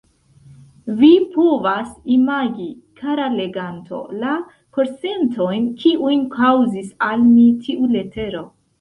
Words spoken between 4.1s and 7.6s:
la korsentojn, kiujn kaŭzis al mi